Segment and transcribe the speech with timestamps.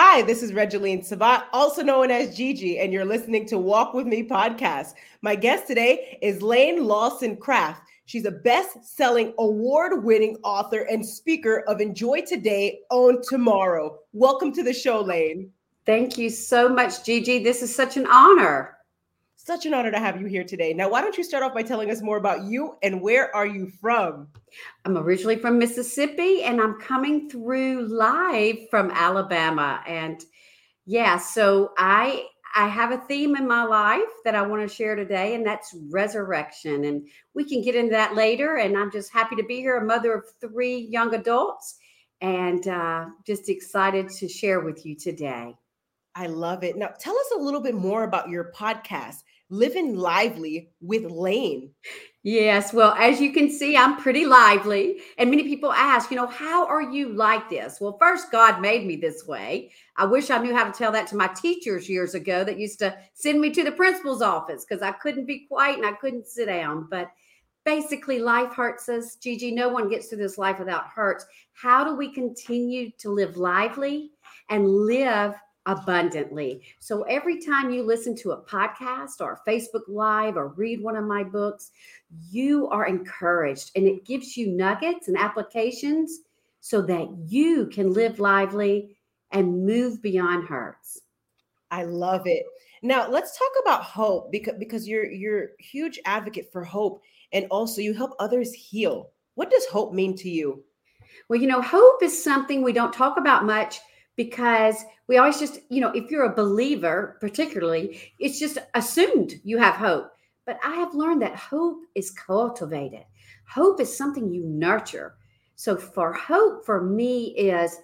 [0.00, 4.06] Hi, this is Regeline Savat, also known as Gigi, and you're listening to Walk With
[4.06, 4.92] Me podcast.
[5.22, 7.82] My guest today is Laine Lawson Craft.
[8.06, 13.98] She's a best selling, award winning author and speaker of Enjoy Today, Own Tomorrow.
[14.12, 15.50] Welcome to the show, Laine.
[15.84, 17.42] Thank you so much, Gigi.
[17.42, 18.77] This is such an honor.
[19.48, 20.74] Such an honor to have you here today.
[20.74, 23.46] Now, why don't you start off by telling us more about you and where are
[23.46, 24.28] you from?
[24.84, 29.82] I'm originally from Mississippi and I'm coming through live from Alabama.
[29.86, 30.22] And
[30.84, 34.94] yeah, so I I have a theme in my life that I want to share
[34.94, 36.84] today, and that's resurrection.
[36.84, 38.56] And we can get into that later.
[38.56, 41.76] And I'm just happy to be here, a mother of three young adults,
[42.20, 45.56] and uh, just excited to share with you today.
[46.14, 46.76] I love it.
[46.76, 49.22] Now, tell us a little bit more about your podcast.
[49.50, 51.70] Living Lively with Laine.
[52.22, 52.74] Yes.
[52.74, 55.00] Well, as you can see, I'm pretty lively.
[55.16, 57.78] And many people ask, you know, how are you like this?
[57.80, 59.72] Well, first, God made me this way.
[59.96, 62.80] I wish I knew how to tell that to my teachers years ago that used
[62.80, 66.26] to send me to the principal's office because I couldn't be quiet and I couldn't
[66.26, 66.88] sit down.
[66.90, 67.10] But
[67.64, 69.16] basically, life hurts us.
[69.16, 71.24] Gigi, no one gets through this life without hurts.
[71.54, 74.10] How do we continue to live lively
[74.50, 75.34] and live
[75.68, 76.62] abundantly.
[76.80, 80.96] So every time you listen to a podcast or a Facebook Live or read one
[80.96, 81.70] of my books,
[82.30, 86.20] you are encouraged and it gives you nuggets and applications
[86.60, 88.96] so that you can live lively
[89.30, 91.02] and move beyond hurts.
[91.70, 92.46] I love it.
[92.80, 97.02] Now let's talk about hope because because you're you're huge advocate for hope
[97.32, 99.10] and also you help others heal.
[99.34, 100.64] What does hope mean to you?
[101.28, 103.80] Well, you know, hope is something we don't talk about much
[104.18, 109.58] because we always just, you know, if you're a believer, particularly, it's just assumed you
[109.58, 110.10] have hope.
[110.44, 113.04] But I have learned that hope is cultivated.
[113.48, 115.14] Hope is something you nurture.
[115.54, 117.76] So for hope for me is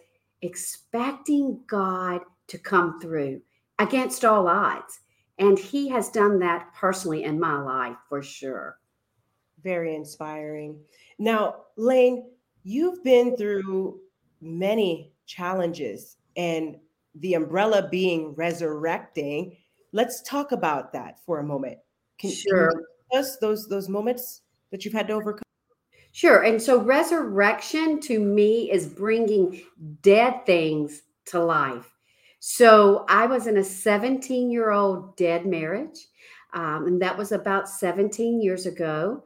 [0.42, 3.40] expecting God to come through
[3.78, 5.02] against all odds.
[5.38, 8.78] And he has done that personally in my life for sure.
[9.62, 10.80] Very inspiring.
[11.20, 12.28] Now, Laine,
[12.64, 14.00] you've been through
[14.40, 16.76] many challenges and
[17.16, 19.56] the umbrella being resurrecting.
[19.92, 21.78] Let's talk about that for a moment.
[22.18, 22.70] Can, sure.
[23.10, 25.42] Can us those those moments that you've had to overcome?
[26.12, 26.42] Sure.
[26.42, 29.62] And so resurrection to me is bringing
[30.02, 31.90] dead things to life.
[32.38, 36.06] So I was in a 17 year old dead marriage.
[36.52, 39.24] Um, and that was about 17 years ago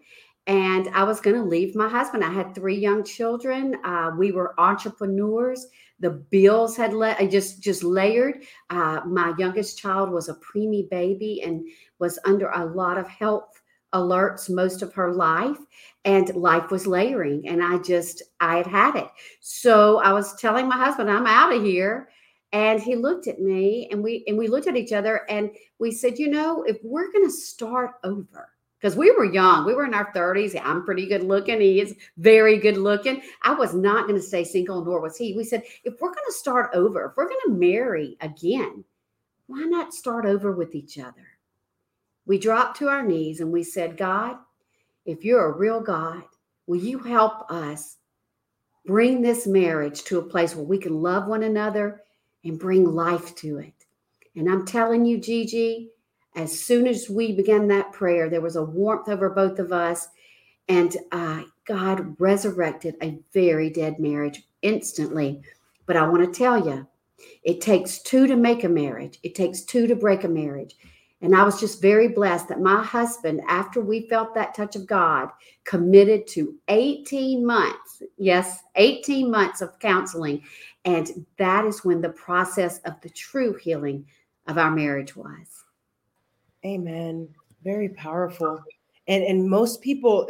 [0.49, 2.25] and I was going to leave my husband.
[2.25, 3.77] I had three young children.
[3.85, 5.67] Uh, we were entrepreneurs.
[6.01, 8.43] The bills had le- just just layered.
[8.71, 13.61] Uh, my youngest child was a preemie baby and was under a lot of health
[13.95, 15.59] alerts most of her life,
[16.05, 17.47] and life was layering.
[17.47, 19.09] And I just I had had it.
[19.41, 22.09] So I was telling my husband, "I'm out of here."
[22.53, 25.91] And he looked at me, and we and we looked at each other, and we
[25.93, 28.49] said, "You know, if we're going to start over."
[28.81, 29.65] Because we were young.
[29.65, 30.61] We were in our 30s.
[30.63, 31.61] I'm pretty good looking.
[31.61, 33.23] He is very good looking.
[33.43, 35.35] I was not going to stay single, nor was he.
[35.35, 38.85] We said, if we're going to start over, if we're going to marry again,
[39.47, 41.27] why not start over with each other?
[42.27, 44.37] We dropped to our knees and we said, God,
[45.07, 46.23] if you're a real God,
[46.67, 47.97] will you help us
[48.87, 52.03] bring this marriage to a place where we can love one another
[52.45, 53.87] and bring life to it?
[54.37, 55.91] And I'm telling you, Gigi,
[56.39, 60.09] as soon as we began that prayer, there was a warmth over both of us.
[60.69, 65.43] And uh, God resurrected a very dead marriage instantly.
[65.87, 66.87] But I want to tell you,
[67.43, 70.77] it takes two to make a marriage, it takes two to break a marriage.
[71.21, 74.87] And I was just very blessed that my husband, after we felt that touch of
[74.87, 75.31] God,
[75.65, 78.03] committed to 18 months.
[78.17, 80.45] Yes, 18 months of counseling.
[80.85, 84.07] And that is when the process of the true healing
[84.47, 85.65] of our marriage was.
[86.65, 87.29] Amen.
[87.63, 88.63] Very powerful.
[89.07, 90.29] And and most people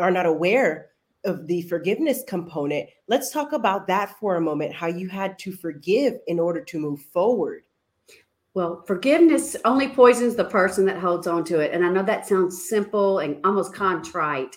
[0.00, 0.90] are not aware
[1.24, 2.88] of the forgiveness component.
[3.06, 4.72] Let's talk about that for a moment.
[4.72, 7.64] How you had to forgive in order to move forward.
[8.54, 11.72] Well, forgiveness only poisons the person that holds on to it.
[11.72, 14.56] And I know that sounds simple and almost contrite,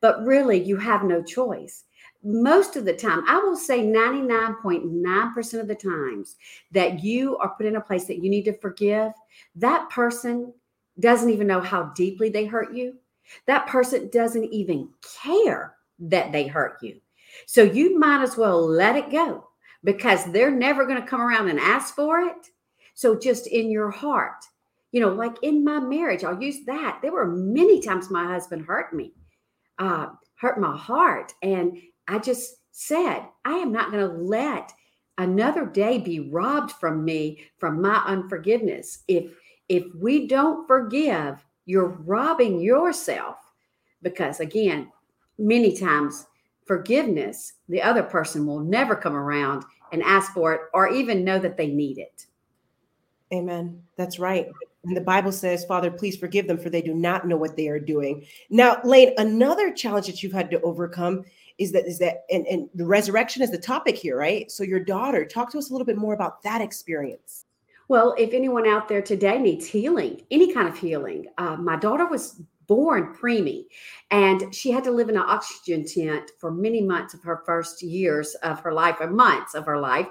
[0.00, 1.84] but really you have no choice.
[2.22, 6.36] Most of the time, I will say 99.9% of the times
[6.70, 9.12] that you are put in a place that you need to forgive,
[9.56, 10.52] that person
[10.98, 12.96] doesn't even know how deeply they hurt you.
[13.46, 14.90] That person doesn't even
[15.22, 17.00] care that they hurt you.
[17.46, 19.48] So you might as well let it go
[19.84, 22.48] because they're never going to come around and ask for it.
[22.94, 24.44] So just in your heart,
[24.92, 26.98] you know, like in my marriage, I'll use that.
[27.00, 29.12] There were many times my husband hurt me,
[29.78, 31.32] uh, hurt my heart.
[31.42, 34.72] And I just said, I am not going to let
[35.18, 39.04] another day be robbed from me from my unforgiveness.
[39.08, 39.32] If
[39.68, 43.36] if we don't forgive, you're robbing yourself
[44.02, 44.90] because again,
[45.38, 46.26] many times
[46.66, 51.38] forgiveness, the other person will never come around and ask for it or even know
[51.38, 52.26] that they need it.
[53.32, 53.82] Amen.
[53.96, 54.48] That's right.
[54.84, 57.68] And the Bible says, Father, please forgive them, for they do not know what they
[57.68, 58.24] are doing.
[58.48, 61.24] Now, Laine, another challenge that you've had to overcome
[61.58, 64.50] is that is that and, and the resurrection is the topic here, right?
[64.50, 67.44] So your daughter, talk to us a little bit more about that experience.
[67.88, 72.06] Well, if anyone out there today needs healing, any kind of healing, uh, my daughter
[72.06, 72.40] was
[72.70, 73.64] born preemie
[74.12, 77.82] and she had to live in an oxygen tent for many months of her first
[77.82, 80.06] years of her life or months of her life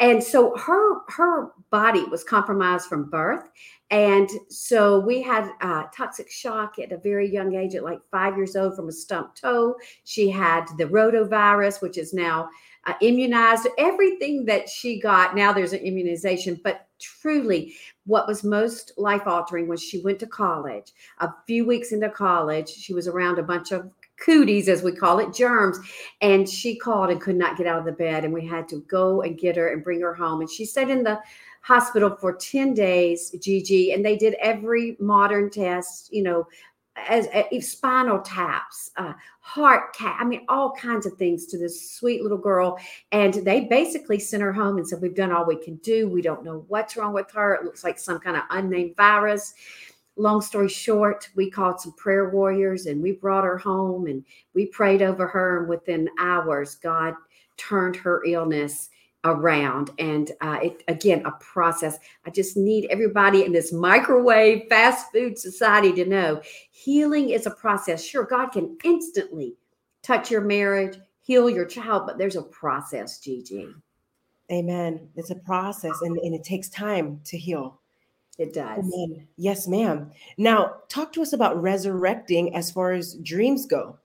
[0.00, 3.48] and so her her body was compromised from birth
[3.90, 8.36] and so we had uh, toxic shock at a very young age at like five
[8.36, 12.48] years old from a stumped toe she had the rotavirus which is now
[12.86, 17.74] uh, immunized everything that she got now there's an immunization but truly
[18.10, 20.92] what was most life altering was she went to college.
[21.18, 25.20] A few weeks into college, she was around a bunch of cooties, as we call
[25.20, 25.78] it, germs.
[26.20, 28.24] And she called and could not get out of the bed.
[28.24, 30.40] And we had to go and get her and bring her home.
[30.40, 31.20] And she stayed in the
[31.60, 36.46] hospital for 10 days, Gigi, and they did every modern test, you know,
[37.08, 40.16] as, as spinal taps, uh, heart cath.
[40.18, 42.78] I mean, all kinds of things to this sweet little girl.
[43.12, 46.08] And they basically sent her home and said, We've done all we can do.
[46.08, 47.54] We don't know what's wrong with her.
[47.54, 49.54] It looks like some kind of unnamed virus.
[50.16, 54.24] Long story short, we called some prayer warriors and we brought her home and
[54.54, 55.60] we prayed over her.
[55.60, 57.14] And within hours, God
[57.56, 58.90] turned her illness
[59.24, 59.90] around.
[59.98, 61.98] And uh, it again a process.
[62.26, 66.40] I just need everybody in this microwave fast food society to know
[66.70, 68.02] healing is a process.
[68.02, 69.54] Sure god can instantly
[70.02, 73.68] touch your marriage heal your child but there's a process gigi.
[74.50, 75.08] Amen.
[75.14, 77.78] It's a process and, and it takes time to heal.
[78.38, 78.78] It does.
[78.78, 79.28] Amen.
[79.36, 80.10] yes ma'am.
[80.38, 83.98] Now talk to us about resurrecting as far as dreams go.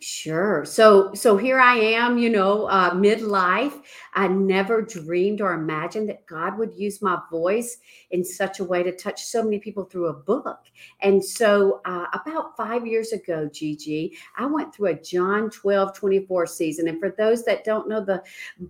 [0.00, 0.64] Sure.
[0.64, 3.80] So so here I am, you know, uh, midlife.
[4.16, 7.76] I never dreamed or imagined that God would use my voice
[8.10, 10.60] in such a way to touch so many people through a book.
[11.02, 16.46] And so uh, about five years ago, Gigi, I went through a John 12, 24
[16.46, 16.88] season.
[16.88, 18.22] And for those that don't know the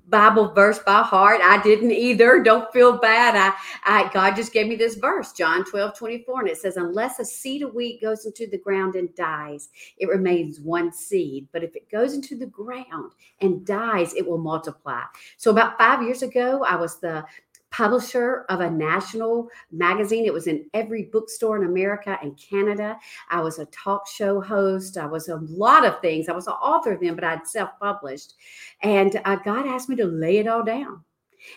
[0.08, 2.42] Bible verse by heart, I didn't either.
[2.42, 3.36] Don't feel bad.
[3.36, 3.54] I,
[3.84, 6.40] I God just gave me this verse, John 12, 24.
[6.40, 9.68] And it says, unless a seed of wheat goes into the ground and dies,
[9.98, 11.46] it remains one seed.
[11.52, 15.02] But if it goes into the ground and dies, it will multiply.
[15.36, 17.24] So about five years ago, I was the
[17.70, 20.24] publisher of a national magazine.
[20.24, 22.98] It was in every bookstore in America and Canada.
[23.30, 24.96] I was a talk show host.
[24.96, 26.28] I was a lot of things.
[26.28, 28.34] I was an author then, but I'd self published.
[28.82, 31.02] And uh, God asked me to lay it all down.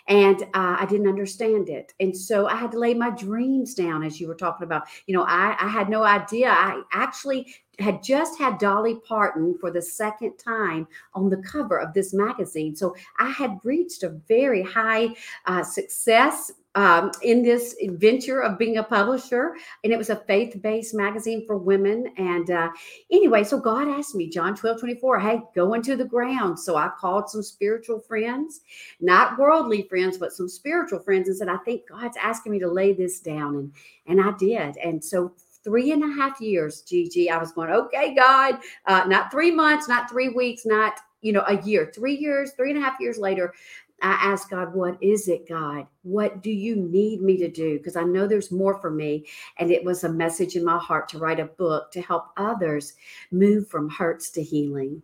[0.07, 1.93] And uh, I didn't understand it.
[1.99, 4.83] And so I had to lay my dreams down, as you were talking about.
[5.07, 6.49] You know, I, I had no idea.
[6.49, 11.93] I actually had just had Dolly Parton for the second time on the cover of
[11.93, 12.75] this magazine.
[12.75, 15.09] So I had reached a very high
[15.45, 19.55] uh, success um, in this adventure of being a publisher.
[19.83, 22.13] And it was a faith based magazine for women.
[22.17, 22.69] And uh,
[23.11, 26.59] anyway, so God asked me, John 12 24, hey, go into the ground.
[26.59, 28.61] So I called some spiritual friends,
[29.01, 32.71] not worldly friends, but some spiritual friends, and said, I think God's asking me to
[32.71, 33.55] lay this down.
[33.55, 33.73] And,
[34.07, 34.77] and I did.
[34.77, 35.33] And so
[35.63, 39.87] three and a half years, Gigi, I was going, okay, God, uh, not three months,
[39.87, 43.17] not three weeks, not, you know, a year, three years, three and a half years
[43.17, 43.53] later,
[44.01, 45.87] I asked God, what is it, God?
[46.03, 47.77] What do you need me to do?
[47.77, 49.25] Because I know there's more for me.
[49.57, 52.93] And it was a message in my heart to write a book to help others
[53.31, 55.01] move from hurts to healing.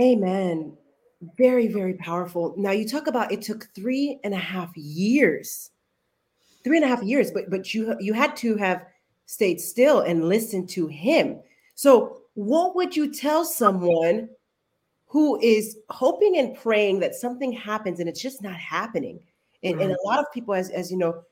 [0.00, 0.76] Amen.
[1.36, 2.54] Very, very powerful.
[2.56, 5.70] Now you talk about it took three and a half years.
[6.64, 8.86] Three and a half years, but but you you had to have
[9.26, 11.40] stayed still and listened to him.
[11.74, 14.28] So, what would you tell someone
[15.14, 19.20] who is hoping and praying that something happens and it's just not happening?
[19.62, 21.22] And, and a lot of people, as, as you know,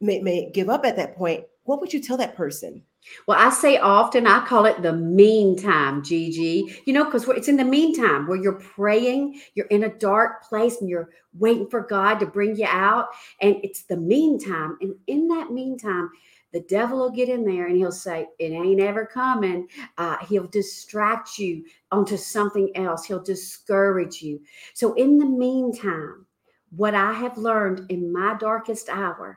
[0.00, 1.42] may, may give up at that point.
[1.64, 2.80] What would you tell that person?
[3.26, 7.56] Well, I say often, I call it the meantime, Gigi, you know, because it's in
[7.56, 12.20] the meantime where you're praying, you're in a dark place and you're waiting for God
[12.20, 13.08] to bring you out.
[13.40, 14.78] And it's the meantime.
[14.80, 16.12] And in that meantime,
[16.54, 19.66] the devil will get in there and he'll say, It ain't ever coming.
[19.98, 24.40] Uh, he'll distract you onto something else, he'll discourage you.
[24.72, 26.24] So, in the meantime,
[26.70, 29.36] what I have learned in my darkest hour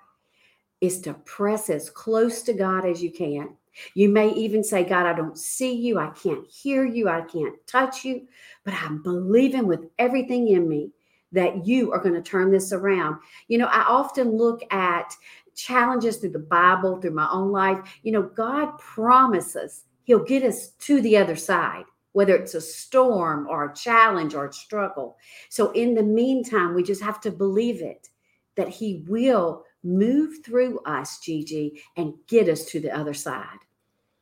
[0.80, 3.58] is to press as close to God as you can.
[3.96, 5.98] You may even say, God, I don't see you.
[5.98, 7.10] I can't hear you.
[7.10, 8.28] I can't touch you.
[8.64, 10.92] But I'm believing with everything in me
[11.32, 13.18] that you are going to turn this around.
[13.48, 15.16] You know, I often look at
[15.58, 17.80] challenges through the Bible, through my own life.
[18.04, 21.84] You know, God promises He'll get us to the other side,
[22.14, 25.18] whether it's a storm or a challenge or a struggle.
[25.50, 28.08] So, in the meantime, we just have to believe it
[28.56, 33.60] that He will move through us, Gigi, and get us to the other side.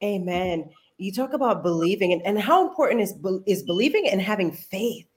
[0.03, 0.69] Amen.
[0.97, 3.13] You talk about believing and, and how important is,
[3.45, 5.07] is believing and having faith.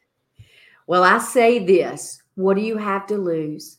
[0.86, 3.78] Well, I say this what do you have to lose?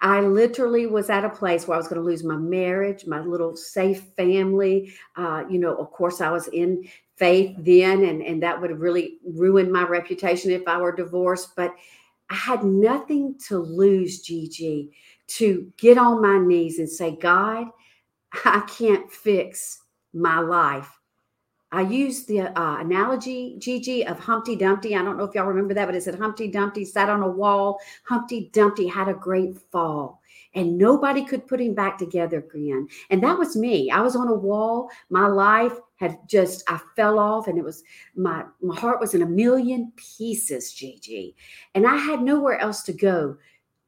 [0.00, 3.20] I literally was at a place where I was going to lose my marriage, my
[3.20, 4.92] little safe family.
[5.16, 8.80] Uh, you know, of course, I was in faith then, and, and that would have
[8.80, 11.54] really ruined my reputation if I were divorced.
[11.56, 11.74] But
[12.30, 14.90] I had nothing to lose, Gigi,
[15.28, 17.66] to get on my knees and say, God,
[18.44, 20.98] I can't fix my life.
[21.72, 24.94] I used the uh, analogy, Gigi, of Humpty Dumpty.
[24.94, 27.28] I don't know if y'all remember that, but it said Humpty Dumpty sat on a
[27.28, 27.78] wall.
[28.04, 30.20] Humpty Dumpty had a great fall,
[30.54, 32.88] and nobody could put him back together again.
[33.08, 33.90] And that was me.
[33.90, 34.90] I was on a wall.
[35.08, 37.82] My life had just, I fell off, and it was
[38.14, 41.34] my my heart was in a million pieces, Gigi,
[41.74, 43.38] and I had nowhere else to go.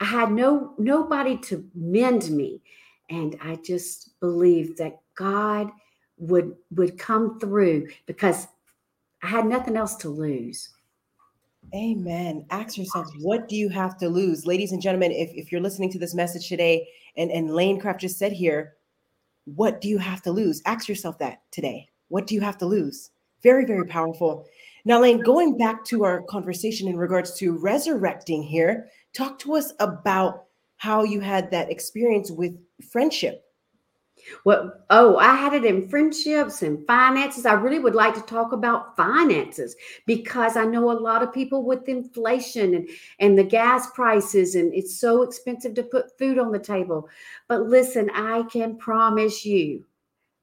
[0.01, 2.63] I had no nobody to mend me,
[3.11, 5.71] and I just believed that God
[6.19, 8.47] would would come through because
[9.23, 10.71] I had nothing else to lose.
[11.75, 12.45] Amen.
[12.51, 14.47] Ask yourself, what do you have to lose?
[14.47, 18.01] Ladies and gentlemen, if, if you're listening to this message today and, and Laine Craft
[18.01, 18.75] just said here,
[19.47, 20.63] what do you have to lose?
[20.67, 21.89] Ask yourself that today.
[22.09, 23.11] What do you have to lose?
[23.43, 24.47] Very, very powerful.
[24.85, 29.73] Now, Laine, going back to our conversation in regards to resurrecting here, talk to us
[29.81, 30.45] about
[30.77, 32.53] how you had that experience with
[32.91, 33.44] friendship
[34.45, 37.47] well, oh, I had it in friendships and finances.
[37.47, 39.77] I really would like to talk about finances
[40.07, 42.89] because I know a lot of people with inflation and,
[43.21, 47.09] and the gas prices, and it's so expensive to put food on the table.
[47.49, 49.85] But listen, I can promise you,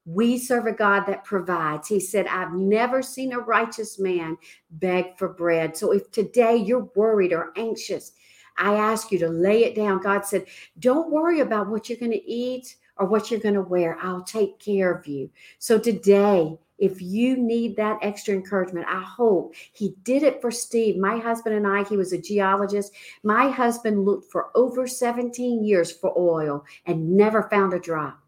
[0.06, 1.88] we serve a God that provides.
[1.88, 4.38] He said, I've never seen a righteous man
[4.72, 5.78] beg for bread.
[5.78, 8.14] So if today you're worried or anxious,
[8.58, 10.02] I ask you to lay it down.
[10.02, 10.46] God said,
[10.80, 13.98] Don't worry about what you're going to eat or what you're going to wear.
[14.00, 15.32] I'll take care of you.
[15.58, 20.98] So today, if you need that extra encouragement, I hope he did it for Steve.
[20.98, 22.94] My husband and I, he was a geologist.
[23.24, 28.20] My husband looked for over 17 years for oil and never found a drop.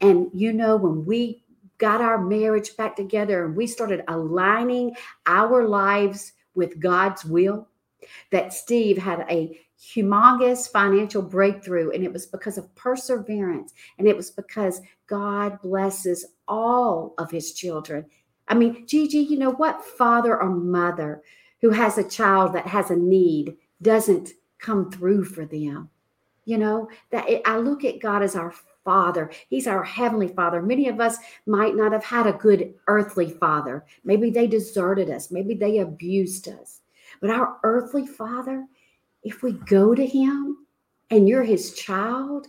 [0.00, 1.44] And you know, when we
[1.78, 7.68] got our marriage back together and we started aligning our lives with God's will,
[8.32, 11.90] that Steve had a humongous financial breakthrough.
[11.90, 13.74] And it was because of perseverance.
[13.98, 18.06] And it was because God blesses all of his children.
[18.48, 21.22] I mean, Gigi, you know what father or mother
[21.60, 25.90] who has a child that has a need doesn't come through for them?
[26.44, 28.54] You know, that it, I look at God as our
[28.84, 29.32] father.
[29.50, 30.62] He's our heavenly father.
[30.62, 33.84] Many of us might not have had a good earthly father.
[34.04, 35.32] Maybe they deserted us.
[35.32, 36.82] Maybe they abused us.
[37.20, 38.64] But our earthly father,
[39.26, 40.66] if we go to him
[41.10, 42.46] and you're his child,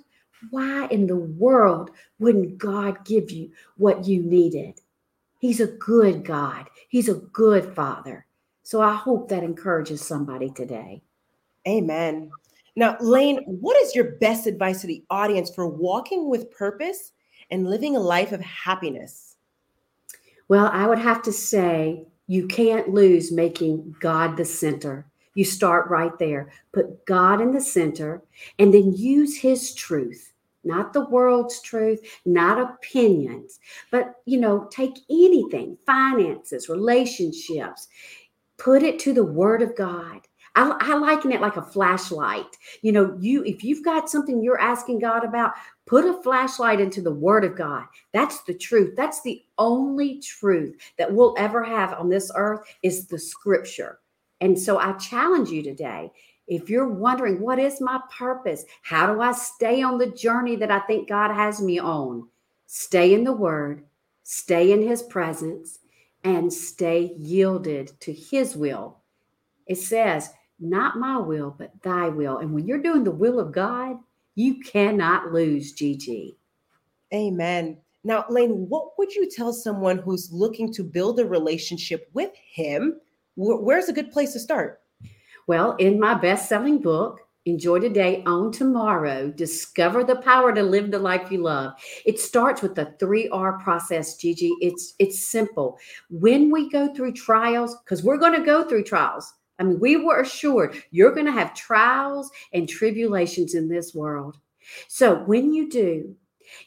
[0.51, 4.79] why in the world wouldn't God give you what you needed?
[5.39, 8.25] He's a good God, He's a good Father.
[8.63, 11.01] So I hope that encourages somebody today.
[11.67, 12.31] Amen.
[12.75, 17.13] Now, Laine, what is your best advice to the audience for walking with purpose
[17.50, 19.36] and living a life of happiness?
[20.48, 25.05] Well, I would have to say you can't lose making God the center.
[25.38, 26.51] You start right there.
[26.72, 28.24] Put God in the center
[28.58, 33.60] and then use his truth, not the world's truth, not opinions,
[33.91, 37.88] but you know, take anything, finances, relationships,
[38.58, 40.22] put it to the word of God.
[40.56, 42.58] I, I liken it like a flashlight.
[42.82, 45.51] You know, you if you've got something you're asking God about,
[45.86, 47.86] put a flashlight into the word of God.
[48.12, 48.96] That's the truth.
[48.98, 54.00] That's the only truth that we'll ever have on this earth is the scripture.
[54.41, 56.12] And so I challenge you today
[56.48, 58.63] if you're wondering, what is my purpose?
[58.82, 62.27] How do I stay on the journey that I think God has me on?
[62.67, 63.84] Stay in the Word,
[64.24, 65.79] stay in His presence,
[66.24, 69.00] and stay yielded to His will.
[69.65, 70.29] It says,
[70.60, 72.39] not my will, but thy will.
[72.39, 73.98] And when you're doing the will of God,
[74.36, 76.38] you cannot lose, Gigi.
[77.13, 77.77] Amen.
[78.03, 83.00] Now, Laine, what would you tell someone who's looking to build a relationship with Him
[83.38, 84.82] where's a good place to start?
[85.48, 90.91] Well, in my best selling book, Enjoy Today, Own Tomorrow, Discover the Power to Live
[90.91, 91.74] the Life You Love.
[92.06, 94.53] It starts with the 3R process, Gigi.
[94.60, 95.77] It's it's simple.
[96.10, 99.34] When we go through trials, because we're going to go through trials.
[99.60, 104.38] I mean, we were assured you're going to have trials and tribulations in this world.
[104.89, 106.15] So when you do,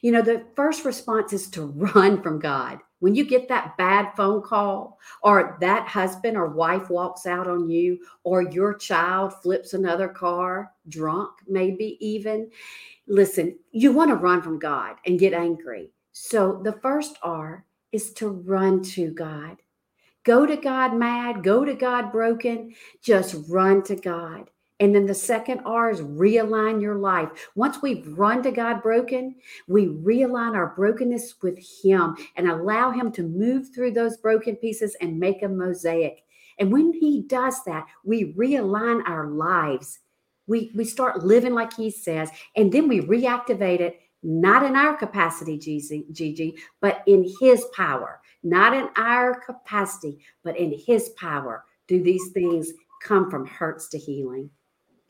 [0.00, 2.79] you know, the first response is to run from God.
[3.00, 7.69] When you get that bad phone call, or that husband or wife walks out on
[7.69, 12.50] you, or your child flips another car, drunk, maybe even,
[13.07, 15.90] listen, you want to run from God and get angry.
[16.12, 19.57] So the first R is to run to God.
[20.23, 24.50] Go to God mad, go to God broken, just run to God.
[24.80, 27.28] And then the second R is realign your life.
[27.54, 29.37] Once we've run to God broken,
[29.68, 34.96] we realign our brokenness with Him and allow Him to move through those broken pieces
[35.02, 36.25] and make a mosaic.
[36.58, 39.99] And when He does that, we realign our lives.
[40.46, 44.96] We, we start living like He says, and then we reactivate it, not in our
[44.96, 51.64] capacity, Gigi, but in His power, not in our capacity, but in His power.
[51.87, 52.72] Do these things
[53.02, 54.49] come from hurts to healing?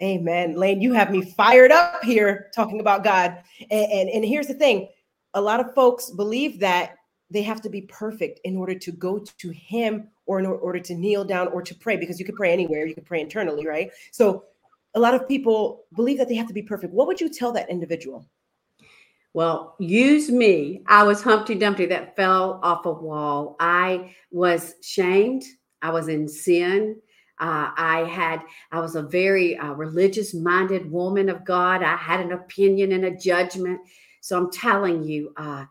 [0.02, 0.54] Amen.
[0.54, 3.42] Laine, you have me fired up here talking about God.
[3.70, 4.88] And, and, and here's the thing
[5.34, 6.96] a lot of folks believe that
[7.30, 10.94] they have to be perfect in order to go to Him or in order to
[10.94, 13.90] kneel down or to pray, because you can pray anywhere, you can pray internally, right?
[14.10, 14.44] So
[14.94, 16.92] a lot of people believe that they have to be perfect.
[16.92, 18.26] What would you tell that individual?
[19.32, 20.82] Well, use me.
[20.88, 23.54] I was Humpty Dumpty that fell off a wall.
[23.60, 25.44] I was shamed.
[25.82, 26.96] I was in sin.
[27.40, 31.82] Uh, I had, I was a very uh, religious minded woman of God.
[31.82, 33.80] I had an opinion and a judgment.
[34.20, 35.64] So I'm telling you, uh,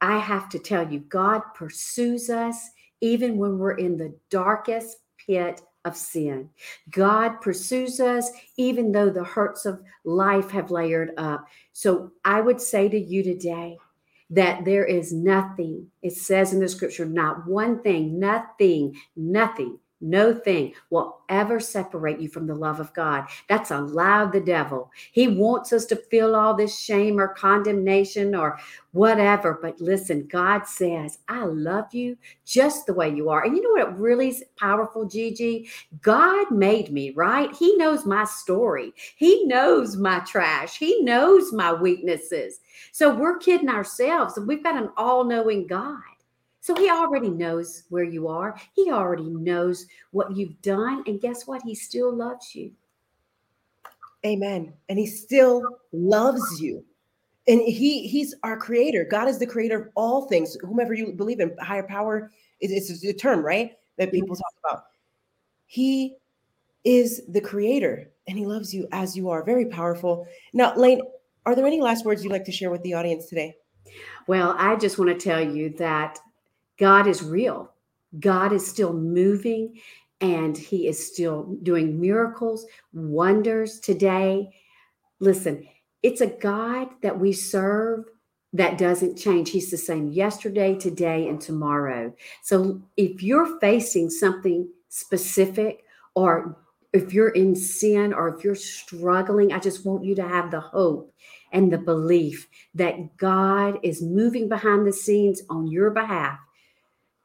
[0.00, 2.70] I have to tell you, God pursues us
[3.00, 6.50] even when we're in the darkest pit of sin.
[6.90, 11.46] God pursues us even though the hurts of life have layered up.
[11.72, 13.78] So I would say to you today,
[14.30, 20.34] that there is nothing, it says in the scripture, not one thing, nothing, nothing no
[20.34, 23.26] thing will ever separate you from the love of God.
[23.48, 24.90] That's allowed the devil.
[25.12, 28.58] He wants us to feel all this shame or condemnation or
[28.92, 29.58] whatever.
[29.60, 33.44] But listen, God says, I love you just the way you are.
[33.44, 35.68] And you know what really is powerful, Gigi?
[36.02, 37.54] God made me, right?
[37.54, 38.92] He knows my story.
[39.16, 40.78] He knows my trash.
[40.78, 42.60] He knows my weaknesses.
[42.92, 44.38] So we're kidding ourselves.
[44.38, 46.00] We've got an all knowing God.
[46.66, 48.60] So he already knows where you are.
[48.72, 51.04] He already knows what you've done.
[51.06, 51.62] And guess what?
[51.62, 52.72] He still loves you.
[54.26, 54.72] Amen.
[54.88, 56.84] And he still loves you.
[57.46, 59.06] And he he's our creator.
[59.08, 60.56] God is the creator of all things.
[60.60, 63.74] Whomever you believe in, higher power is it's a term, right?
[63.96, 64.86] That people talk about.
[65.66, 66.16] He
[66.82, 69.44] is the creator and he loves you as you are.
[69.44, 70.26] Very powerful.
[70.52, 71.00] Now, Laine,
[71.44, 73.54] are there any last words you'd like to share with the audience today?
[74.26, 76.18] Well, I just want to tell you that
[76.78, 77.72] God is real.
[78.20, 79.80] God is still moving
[80.20, 84.50] and he is still doing miracles, wonders today.
[85.20, 85.66] Listen,
[86.02, 88.04] it's a God that we serve
[88.52, 89.50] that doesn't change.
[89.50, 92.14] He's the same yesterday, today, and tomorrow.
[92.42, 95.84] So if you're facing something specific
[96.14, 96.56] or
[96.92, 100.60] if you're in sin or if you're struggling, I just want you to have the
[100.60, 101.12] hope
[101.52, 106.38] and the belief that God is moving behind the scenes on your behalf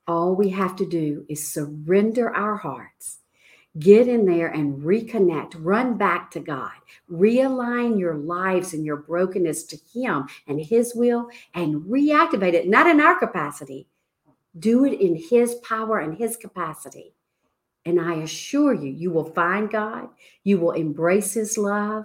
[0.08, 3.20] all we have to do is surrender our hearts,
[3.80, 6.72] get in there and reconnect, run back to God,
[7.10, 12.88] realign your lives and your brokenness to Him and His will, and reactivate it, not
[12.88, 13.88] in our capacity.
[14.60, 17.14] Do it in His power and His capacity.
[17.86, 20.10] And I assure you, you will find God,
[20.44, 22.04] you will embrace His love,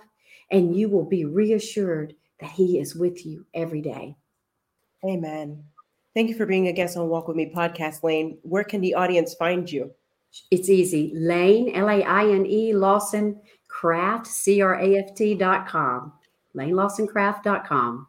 [0.50, 4.16] and you will be reassured that He is with you every day.
[5.04, 5.64] Amen.
[6.16, 8.38] Thank you for being a guest on Walk With Me podcast, Laine.
[8.40, 9.90] Where can the audience find you?
[10.50, 11.12] It's easy.
[11.14, 16.14] Laine, L A I N E, Lawson Craft, C R A F T dot com.
[16.56, 18.06] LaineLawsonCraft.com.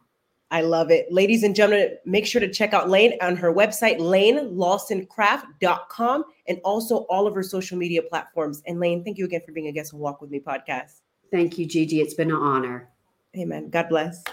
[0.50, 1.12] I love it.
[1.12, 7.00] Ladies and gentlemen, make sure to check out Laine on her website, lainelawsoncraft.com, and also
[7.10, 8.62] all of her social media platforms.
[8.66, 11.02] And Laine, thank you again for being a guest on Walk With Me podcast.
[11.30, 12.00] Thank you, Gigi.
[12.00, 12.88] It's been an honor.
[13.36, 13.68] Amen.
[13.68, 14.24] God bless.